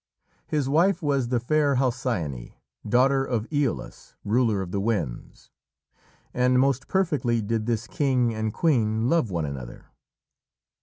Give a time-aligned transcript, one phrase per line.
[0.47, 2.53] His wife was the fair Halcyone,
[2.89, 5.51] daughter of Æolus, ruler of the winds,
[6.33, 9.91] and most perfectly did this king and queen love one another.